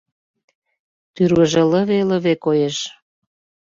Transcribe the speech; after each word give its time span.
Тӱрвыжӧ 1.13 1.63
лыве-лыве 1.71 2.33
коеш. 2.43 2.77